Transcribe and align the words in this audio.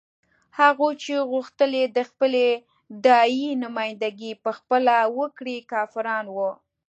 هغوی 0.59 0.93
چې 1.03 1.13
غوښتل 1.31 1.71
یې 1.79 1.85
د 1.97 1.99
خپلې 2.09 2.45
داعیې 3.05 3.51
نمايندګي 3.63 4.31
په 4.43 4.51
خپله 4.57 4.95
وکړي 5.17 5.57
کافران 5.71 6.25
وو. 6.35 6.51